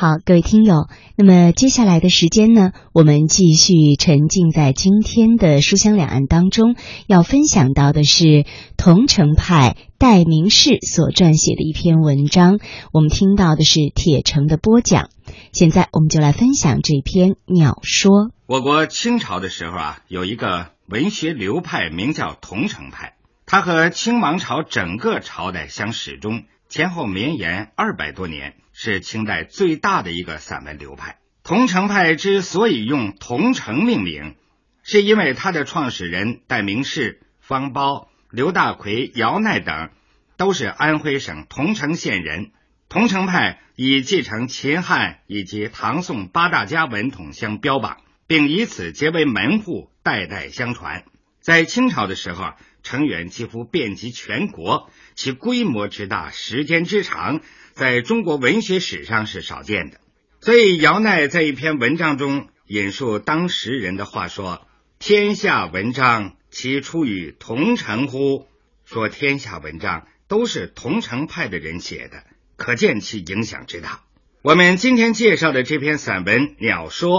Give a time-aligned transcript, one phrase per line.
[0.00, 0.86] 好，各位听友，
[1.16, 6.76] 那么接下来的时间呢，我们继续沉浸在今天的书香两岸当中，
[7.08, 12.60] 要分享到的是桐城派戴明士所撰写的一篇文章。
[12.92, 15.08] 我们听到的是铁城的播讲，
[15.50, 18.26] 现在我们就来分享这篇《鸟说》。
[18.46, 23.14] 我国清朝的时候啊，有一个文学流派，名叫桐城派，
[23.46, 28.54] 它和清王朝整个朝代相始终，前后绵延二百多年。
[28.80, 31.18] 是清代最大的一个散文流派。
[31.42, 34.36] 桐城派之所以用桐城命名，
[34.84, 39.90] 是因为它的创始人戴名士、方苞、刘大奎、姚鼐等
[40.36, 42.52] 都是安徽省桐城县人。
[42.88, 47.96] 桐城派以继承秦汉以及唐宋八大家文统相标榜，
[48.28, 51.02] 并以此结为门户，代代相传。
[51.40, 52.52] 在清朝的时候，
[52.88, 57.42] 成员几乎遍及全国，其规模之大，时间之长。
[57.74, 60.00] 在中国文学史上是少见的，
[60.40, 64.66] 所以姚鼐在一篇文章中引述当时人的话说
[64.98, 68.46] ：“天下文章其出于桐城乎？”
[68.86, 72.24] 说天下文章都是桐城派的人写的，
[72.56, 74.00] 可见其影响之大。
[74.40, 77.10] 我们今天介绍的这篇散文《鸟说》，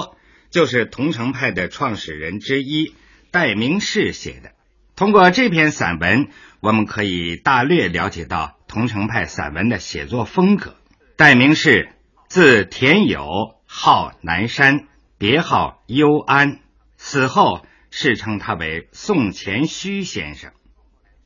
[0.49, 2.95] 就是桐城派的创始人之一
[3.29, 4.53] 戴名士写的。
[4.99, 6.27] 通过这篇散文，
[6.59, 8.57] 我们可以大略了解到。
[8.67, 10.75] 桐城派散文的写作风格。
[11.15, 11.93] 戴名士，
[12.27, 16.59] 字田友，号南山，别号幽安。
[16.97, 20.51] 死后世称他为宋钱虚先生。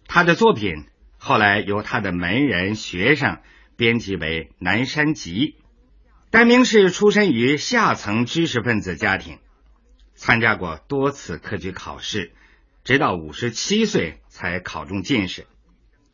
[0.08, 0.86] 他的作品
[1.18, 3.40] 后来由他的门人学生
[3.76, 5.34] 编辑为《南山集》。
[6.30, 9.40] 戴名士出身于下层知识分子家庭，
[10.14, 12.34] 参加过多次科举考试，
[12.84, 15.46] 直到五十七岁才考中进士。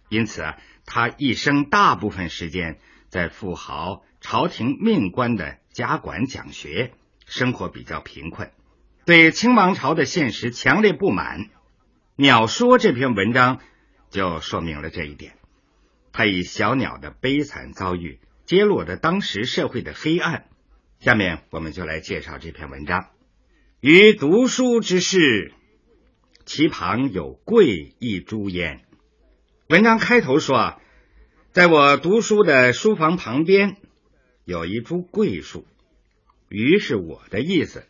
[0.09, 0.57] 因此啊。
[0.91, 6.93] 他一生大部分时间在富豪、朝廷命官的家馆讲学，
[7.27, 8.49] 生活比较贫困，
[9.05, 11.41] 对清王朝的现实强烈不满。
[12.15, 13.59] 《鸟说》这篇文章
[14.09, 15.33] 就说明了这一点。
[16.11, 20.45] 他以小鸟的悲惨遭遇，揭露了当时社会的黑暗。
[20.99, 23.09] 下面我们就来介绍这篇文章。
[23.79, 25.53] 于读书之事，
[26.49, 28.81] 其旁有桂一株焉。
[29.67, 30.79] 文章开头说，啊
[31.51, 33.77] 在我读书的书房旁边
[34.45, 35.67] 有一株桂树，
[36.49, 37.85] 于是我的意思，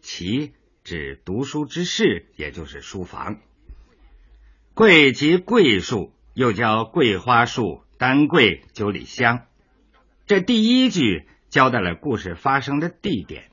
[0.00, 0.52] 其
[0.84, 3.40] 指读书之室，也就是书房。
[4.74, 9.40] 桂即桂树，又叫桂花树、丹桂、九里香。
[10.28, 13.50] 这第一句交代了故事发生的地点，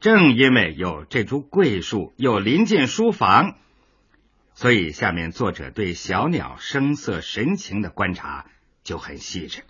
[0.00, 3.58] 正因为有这株桂树，又临近书房。
[4.54, 8.50] 所以，下面作者对小鸟声色神情的观察
[8.82, 9.62] 就很细致。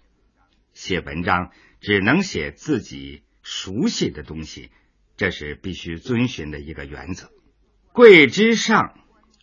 [0.73, 4.71] 写文章只能写自己熟悉的东西，
[5.17, 7.31] 这是必须遵循的一个原则。
[7.93, 8.99] 桂枝上，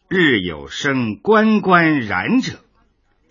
[0.09, 2.63] 日有生关关然者。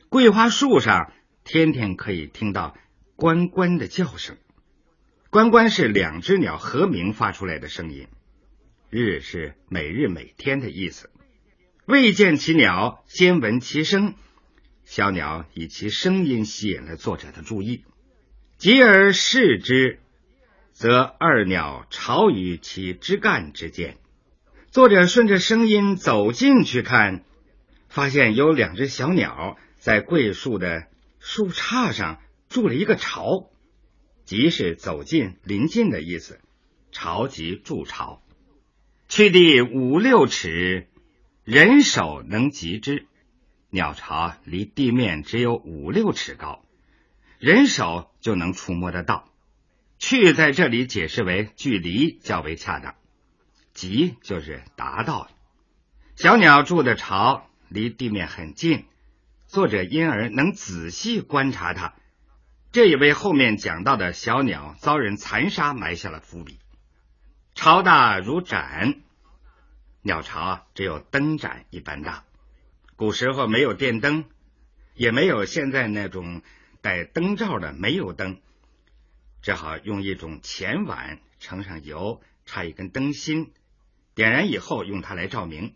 [0.08, 1.12] 桂花树上，
[1.44, 2.76] 天天可以听到
[3.16, 4.36] 关关的叫声。
[5.30, 8.08] 关关是两只鸟和鸣发出来的声音。
[8.88, 11.10] 日是每日每天的意思。
[11.86, 14.14] 未见其鸟，先闻其声。
[14.84, 17.84] 小鸟以其声音吸引了作者的注意，
[18.58, 20.00] 及而视之，
[20.72, 23.98] 则二鸟巢于其枝干之间。
[24.72, 27.24] 作者顺着声音走进去看，
[27.88, 30.88] 发现有两只小鸟在桂树的
[31.20, 33.48] 树杈上筑了一个巢，
[34.24, 36.40] 即是走近、临近的意思。
[36.90, 38.22] 巢即筑巢，
[39.08, 40.88] 去地五六尺。
[41.46, 43.06] 人手能及之，
[43.70, 46.64] 鸟巢离地面只有五六尺高，
[47.38, 49.28] 人手就能触摸得到。
[49.96, 52.96] 去在这里解释为距离较为恰当，
[53.72, 55.30] 及就是达到了。
[56.16, 58.84] 小鸟住的巢离地面很近，
[59.46, 61.94] 作者因而能仔细观察它，
[62.72, 66.58] 这也为后面讲到的小鸟遭人残杀埋下了伏笔。
[67.54, 69.02] 巢大如盏。
[70.06, 72.24] 鸟巢，只有灯盏一般大。
[72.94, 74.24] 古时候没有电灯，
[74.94, 76.42] 也没有现在那种
[76.80, 78.40] 带灯罩的煤油灯，
[79.42, 83.52] 只好用一种浅碗盛上油，插一根灯芯，
[84.14, 85.74] 点燃以后用它来照明。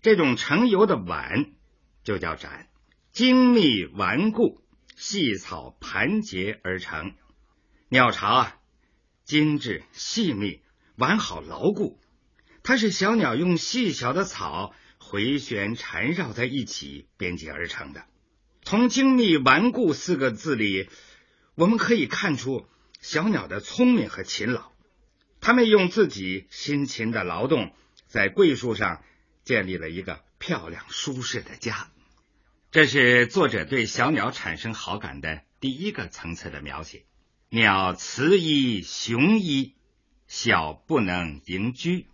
[0.00, 1.52] 这种盛油的碗
[2.04, 2.70] 就叫盏，
[3.12, 4.62] 精密顽固，
[4.96, 7.14] 细草盘结而成。
[7.90, 8.50] 鸟巢，
[9.24, 10.62] 精致细密，
[10.96, 12.00] 完好牢固。
[12.68, 18.04] 它是小鸟用细小的草回旋缠绕在一起编辑而成的。
[18.60, 20.90] 从“精密顽固”四个字里，
[21.54, 22.68] 我们可以看出
[23.00, 24.70] 小鸟的聪明和勤劳，
[25.40, 27.72] 它们用自己辛勤的劳动，
[28.06, 29.02] 在桂树上
[29.44, 31.88] 建立了一个漂亮舒适的家。
[32.70, 37.06] 这是作者对小鸟产生好感的第一个层次的描写。
[37.48, 39.74] 鸟雌一雄一，
[40.26, 42.04] 小不能迎居。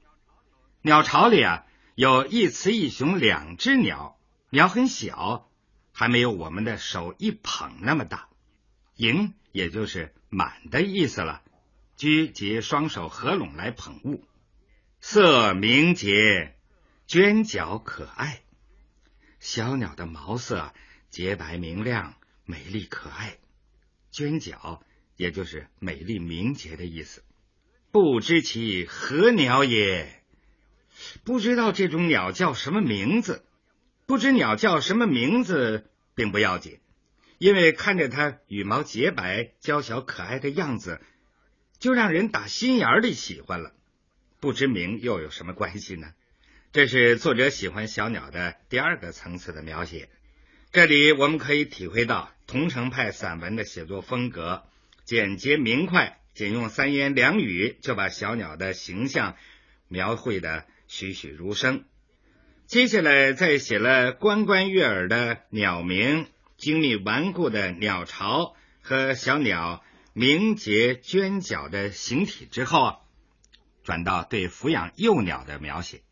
[0.86, 1.64] 鸟巢里啊，
[1.94, 4.18] 有一雌一雄两只鸟，
[4.50, 5.50] 鸟很小，
[5.92, 8.28] 还没有我们的手一捧那么大。
[8.96, 11.40] 迎也就是满的意思了，
[11.96, 14.28] 居即双手合拢来捧物。
[15.00, 16.54] 色明洁，
[17.06, 18.42] 娟角可爱。
[19.40, 20.74] 小鸟的毛色
[21.08, 22.14] 洁白明亮，
[22.44, 23.38] 美丽可爱。
[24.10, 24.84] 娟角。
[25.16, 27.22] 也就是美丽明洁的意思。
[27.92, 30.23] 不知其何鸟也，
[31.24, 33.44] 不知道这种鸟叫什么名字。
[34.06, 36.78] 不知鸟叫什么名字并不要紧，
[37.38, 41.00] 因为看着它羽毛洁白、娇小可爱的样子，
[41.78, 43.72] 就让人打心眼里喜欢了。
[44.40, 46.12] 不知名又有什么关系呢？
[46.70, 50.10] 这是作者喜欢小鸟的第二个层次的描写。
[50.70, 54.64] 这里我们可以体会到桐城派散文的写作风格。
[55.04, 59.36] 简洁明快，仅用三言两语就把小鸟的形象
[59.88, 61.84] 描绘的栩栩如生。
[62.66, 66.26] 接下来再写了关关悦耳的鸟鸣、
[66.56, 72.96] 精密顽固的鸟巢和小鸟明洁娟角的形体之后啊，
[73.82, 76.02] 转到对抚养幼鸟的描写。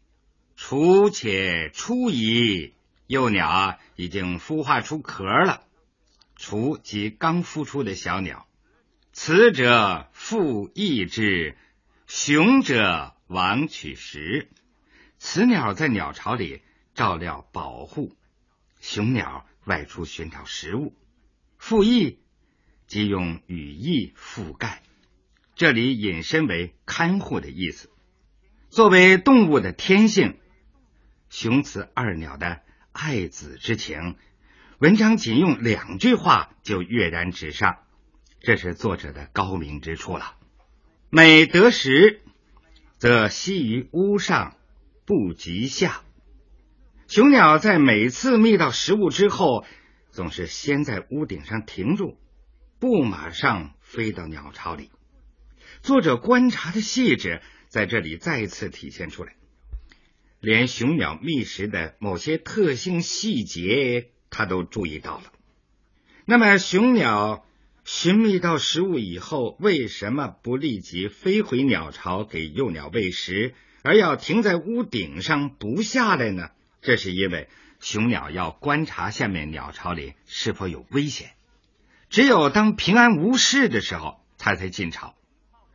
[0.56, 2.74] 雏且出矣，
[3.06, 5.62] 幼鸟已经孵化出壳了。
[6.36, 8.46] 雏即刚孵出的小鸟。
[9.12, 11.56] 雌者复翼之，
[12.06, 14.48] 雄者王取食。
[15.24, 16.62] 雌鸟在鸟巢里
[16.96, 18.16] 照料保护，
[18.80, 20.96] 雄鸟外出寻找食物。
[21.58, 22.18] 复翼
[22.88, 24.82] 即用羽翼覆盖，
[25.54, 27.88] 这里引申为看护的意思。
[28.68, 30.40] 作为动物的天性，
[31.30, 32.60] 雄雌二鸟的
[32.90, 34.16] 爱子之情，
[34.78, 37.78] 文章仅用两句话就跃然纸上。
[38.40, 40.34] 这是作者的高明之处了。
[41.10, 42.20] 每得食，
[42.98, 44.56] 则栖于屋上，
[45.12, 46.00] 不及下。
[47.06, 49.66] 雄鸟在每次觅到食物之后，
[50.10, 52.16] 总是先在屋顶上停住，
[52.80, 54.90] 不马上飞到鸟巢里。
[55.82, 59.34] 作者观察的细致在这里再次体现出来，
[60.40, 65.24] 连雄鸟觅食的某些特性细节，他都注意到了。
[66.24, 67.44] 那么，雄鸟。
[67.84, 76.50] 寻觅到食物以后，为什么不立即飞回鸟巢给幼鸟喂食，而要停在屋顶上不下来呢？
[76.80, 77.48] 这是因为
[77.80, 81.32] 雄鸟要观察下面鸟巢里是否有危险，
[82.10, 85.14] 只有当平安无事的时候，它才进巢。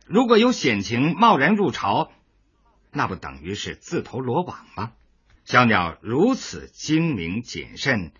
[0.06, 2.10] 如果有险情，贸然入巢，
[2.92, 4.92] 那不等于是自投罗网吗？
[5.44, 8.12] 小鸟如此精明谨慎，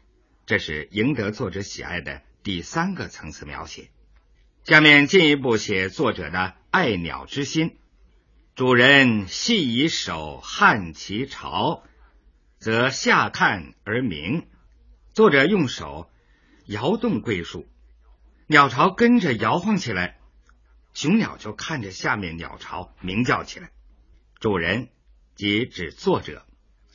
[0.46, 2.22] 这是赢得作者喜爱的。
[2.42, 3.90] 第三个层次描写，
[4.64, 7.76] 下面进一步写作者的爱鸟之心。
[8.58, 11.84] 主人系以手撼其巢，
[12.58, 14.48] 则下看而鸣。
[15.14, 16.10] 作者用手
[16.66, 17.68] 摇动桂树，
[18.48, 20.18] 鸟巢跟着摇晃起来，
[20.92, 23.70] 雄鸟就看着下面鸟巢鸣叫起来。
[24.40, 24.88] 主人
[25.36, 26.44] 即指作者，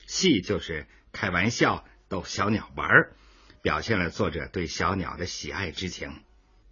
[0.05, 3.15] 戏就是开玩笑逗小鸟玩儿。
[3.61, 6.23] 表现了作者对小鸟的喜爱之情。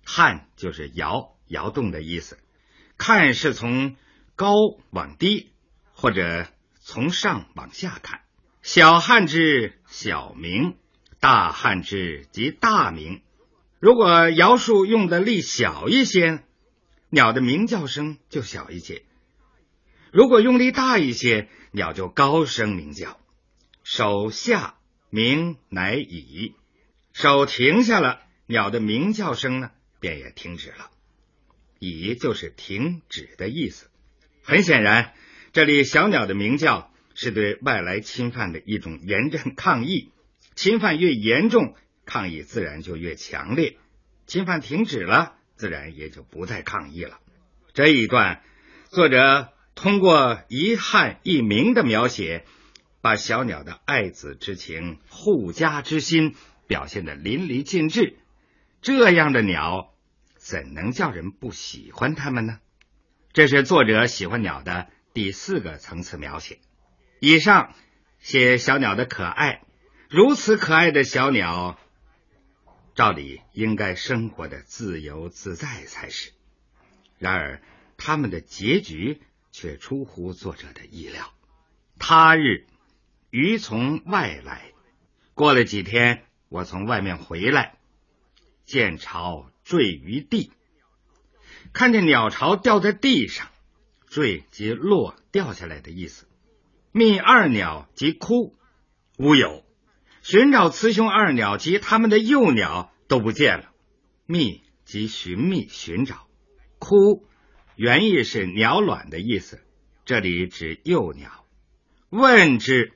[0.03, 2.37] 撼就是摇摇动的意思，
[2.97, 3.95] 看是从
[4.41, 4.55] 高
[4.89, 5.51] 往低，
[5.93, 6.47] 或者
[6.79, 8.21] 从上往下看。
[8.63, 10.77] 小汉之小鸣，
[11.19, 13.21] 大汉之即大鸣。
[13.79, 16.43] 如果摇树用的力小一些，
[17.11, 19.03] 鸟的鸣叫声就小一些；
[20.11, 23.19] 如果用力大一些，鸟就高声鸣叫。
[23.83, 24.73] 手下
[25.11, 26.55] 鸣乃已。
[27.13, 29.69] 手停下了，鸟的鸣叫声呢，
[29.99, 30.89] 便也停止了。
[31.77, 33.90] 已就是停止的意思。
[34.51, 35.13] 很显然，
[35.53, 40.11] 这里小鸟的鸣叫是对外来侵犯的一种严正抗议。
[40.55, 41.73] 侵犯越严重，
[42.05, 43.77] 抗议自然就越强烈。
[44.27, 47.19] 侵犯停止了，自然也就不再抗议了。
[47.73, 48.43] 这一段，
[48.89, 52.43] 作者通过一汉一鸣的描写，
[53.01, 56.35] 把小鸟的爱子之情、护家之心。
[56.67, 58.17] 表现的淋漓尽致，
[58.81, 59.93] 这样的鸟
[60.35, 62.59] 怎能叫人不喜欢它们呢？
[63.33, 66.59] 这是作者喜欢鸟的第四个层次描写。
[67.21, 67.73] 以上
[68.19, 69.61] 写小鸟的可爱，
[70.09, 71.79] 如此可爱的小鸟，
[72.93, 76.33] 照理应该生活的自由自在才是。
[77.19, 77.61] 然而
[77.95, 79.21] 他们的结局
[79.51, 81.31] 却出乎作者的意料。
[81.99, 82.65] 他日，
[83.29, 84.71] 鱼从外来。
[85.33, 87.77] 过了几天，我从外面回来，
[88.65, 90.51] 见巢坠于地，
[91.73, 93.47] 看见鸟巢掉在地上，
[94.07, 96.27] 坠即落掉下来的意思。
[96.91, 98.55] 觅二鸟即哭，
[99.17, 99.63] 无有。
[100.21, 103.71] 寻找雌雄二鸟及他们的幼鸟都不见了。
[104.25, 106.27] 觅即寻觅寻找，
[106.77, 107.25] 哭
[107.75, 109.61] 原意是鸟卵的意思，
[110.05, 111.45] 这里指幼鸟。
[112.09, 112.93] 问之，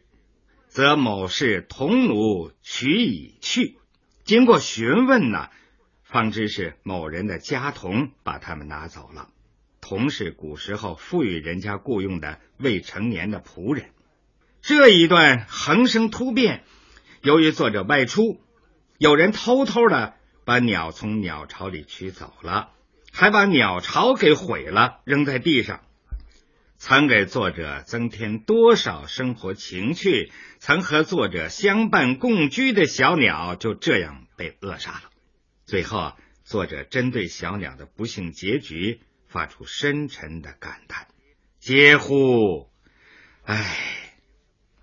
[0.68, 3.78] 则某是童奴取已去。
[4.26, 5.50] 经过询问呢，
[6.16, 9.28] 方知是某人的家童把他们拿走了。
[9.82, 13.88] 童是古时候赋予人家雇佣的未成年的仆人。
[14.62, 16.64] 这一段横生突变。
[17.22, 18.40] 由于作者外出，
[18.98, 20.14] 有人偷偷的
[20.46, 22.70] 把鸟从鸟巢里取走了，
[23.12, 25.82] 还把鸟巢给毁了，扔在地上。
[26.78, 30.32] 曾给作者增添多少生活情趣？
[30.60, 35.02] 曾和作者相伴共居的小鸟就这样被扼杀了。
[35.66, 41.08] 最后，作者针对小鸟的不幸结局发出深沉的感叹
[41.60, 42.70] ：“嗟乎！
[43.44, 43.78] 唉，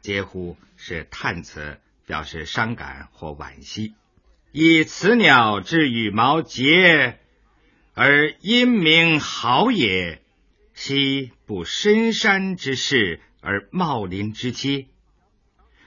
[0.02, 3.94] 嗟乎是叹词。”表示伤感或惋惜，
[4.50, 7.20] 以此鸟之羽毛洁
[7.94, 10.20] 而音名好也，
[10.74, 14.88] 昔不深山之士而茂林之栖。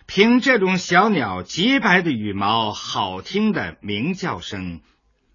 [0.07, 4.81] 凭这种小鸟洁白的羽毛、好听的鸣叫声，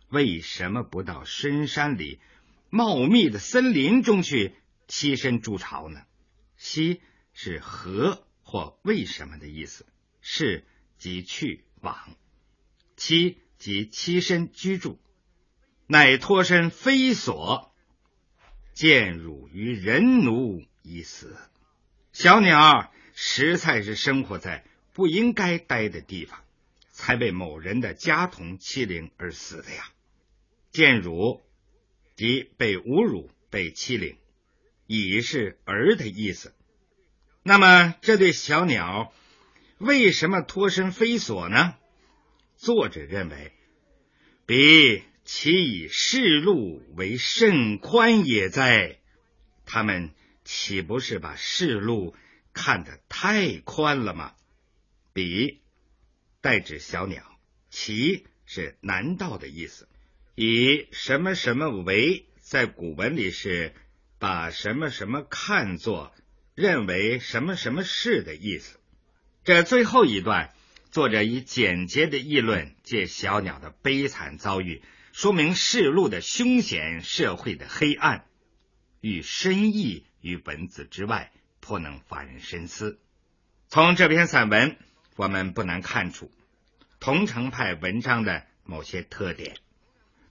[0.08, 2.20] 为什么不到深山里
[2.70, 4.54] 茂密的森林中去
[4.88, 6.00] 栖身筑巢呢？
[6.58, 7.00] 栖
[7.32, 9.86] 是何或为什么的意思，
[10.20, 10.64] 是。
[11.00, 11.96] 即去往，
[12.94, 15.00] 栖即栖身居住，
[15.86, 17.72] 乃脱身非所，
[18.74, 21.38] 见辱于人奴以死。
[22.12, 26.42] 小鸟实在是生活在不应该待的地方，
[26.90, 29.90] 才被某人的家童欺凌而死的呀。
[30.70, 31.42] 见辱
[32.16, 34.16] 即被侮辱、被欺凌，
[34.86, 36.54] 已是儿的意思。
[37.42, 39.12] 那么这对小鸟。
[39.76, 41.74] 为什么脱身飞索呢？
[42.56, 43.52] 作者认为，
[44.46, 48.98] 彼其以世路为甚宽也哉？
[49.66, 50.10] 他们
[50.44, 52.14] 岂不是把世路
[52.52, 54.34] 看得太宽了吗？
[55.12, 55.60] 比
[56.40, 57.38] 代指小鸟，
[57.68, 59.88] 其是难道的意思。
[60.34, 63.74] 以什么什么为，在古文里是
[64.18, 66.12] 把什么什么看作
[66.54, 68.78] 认为什么什么是的意思。
[69.44, 70.54] 这最后一段，
[70.90, 78.26] 作者以简洁的议论借小鸟的悲惨遭遇，说明世路的凶险、社会的黑暗，
[79.00, 82.98] 与深意于文字之外，颇能发人深思。
[83.68, 84.76] 从这篇散文，
[85.16, 86.30] 我们不难看出
[86.98, 89.56] 桐城派文章的某些特点。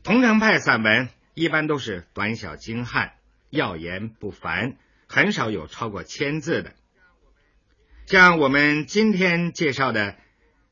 [0.03, 3.13] 桐城派散文一般都是短小精悍、
[3.49, 6.75] 要言不凡，很少有超过千字的。
[8.05, 10.15] 像我们今天介绍的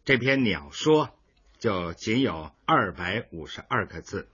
[0.05, 1.07] 这篇《鸟说》，
[1.59, 4.27] 就仅有二百五十二个字，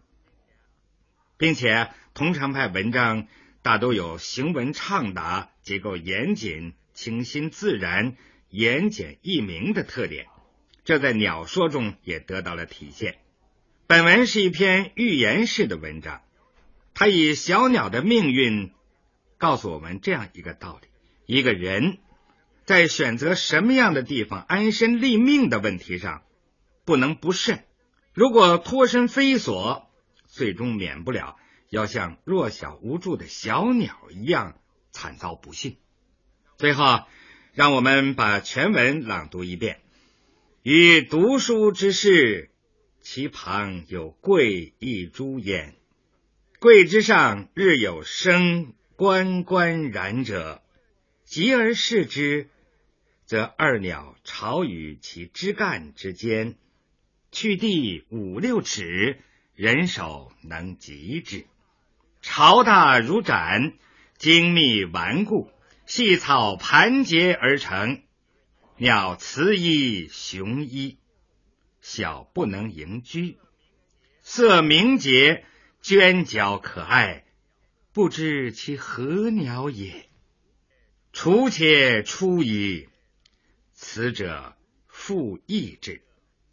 [1.37, 3.27] 并且桐城派文章
[3.63, 8.15] 大都有行文畅达、结构严谨、清新自然、
[8.49, 10.27] 言简意明的特点，
[10.83, 13.17] 这在《鸟说》中也得到了体现。
[13.87, 16.21] 本文是一篇寓言式的文章，
[16.93, 18.71] 它以小鸟的命运
[19.37, 20.87] 告诉我们这样一个道理：
[21.25, 21.97] 一个人。
[22.65, 26.23] 在选择什么样的地方安身立命的问题上，
[26.85, 27.65] 不能不慎。
[28.13, 29.89] 如果脱身非所，
[30.27, 31.35] 最终免不了
[31.73, 34.59] 要像弱小无助的小鸟一样
[34.91, 35.77] 惨遭不幸。
[36.55, 37.05] 最后，
[37.53, 39.81] 让我们把全文朗读一遍：
[40.61, 42.51] 与读书之士，
[43.01, 45.73] 其旁有桂一株焉。
[46.59, 50.61] 桂之上日有生关关然者，
[51.25, 52.51] 及而视之。
[53.25, 56.55] 则二鸟巢于其枝干之间，
[57.31, 59.17] 去地五六尺，
[59.55, 61.47] 人手能及之。
[62.23, 63.73] 巢大如盏，
[64.17, 65.51] 精密顽固，
[65.85, 68.01] 细草盘结而成。
[68.77, 70.97] 鸟雌一雄一，
[71.81, 73.37] 小不能盈居。
[74.21, 75.43] 色明洁，
[75.81, 77.25] 娟角可爱，
[77.91, 80.09] 不知其何鸟也。
[81.11, 82.87] 雏且出矣。
[83.73, 84.55] 此者
[84.87, 86.01] 复异之，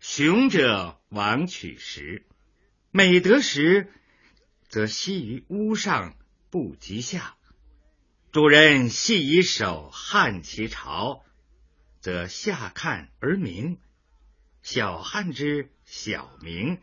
[0.00, 2.26] 雄者往取食，
[2.90, 3.92] 每得食，
[4.70, 6.14] 则息于屋上
[6.48, 7.34] 不及下。
[8.30, 11.24] 主人系以手汉其朝，
[12.00, 13.78] 则下看而明；
[14.62, 16.78] 小汉之小明，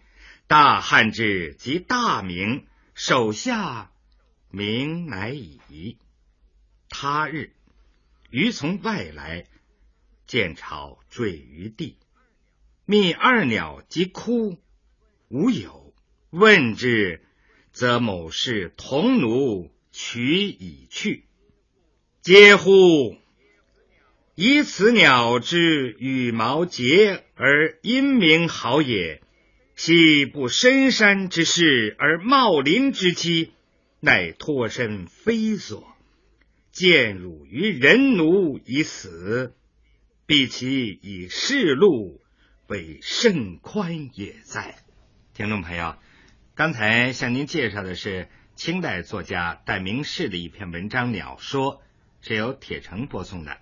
[0.48, 2.68] 大汉之即大明。
[2.94, 3.92] 手下
[4.50, 5.98] 明乃已。
[6.90, 7.54] 他日，
[8.30, 9.46] 余从外来，
[10.26, 11.98] 见巢坠于地，
[12.86, 14.58] 觅二鸟即哭，
[15.30, 15.94] 无有。
[16.32, 17.26] 问之，
[17.78, 21.26] 则某是童奴取已去。
[22.24, 23.16] 嗟乎！
[24.34, 29.22] 以此鸟之羽毛洁而音鸣好也，
[29.76, 33.52] 昔不深山之士而茂林之期，
[34.00, 35.88] 乃脱身非所。
[36.72, 39.54] 见汝于人奴已死，
[40.26, 42.22] 必其以世禄
[42.66, 44.80] 为甚宽也哉！
[45.36, 45.96] 听众朋友，
[46.58, 51.76] 刚才向您介绍的是清代作家戴名士的一篇文章《鸟说》，
[52.28, 53.60] 是由铁成播送的。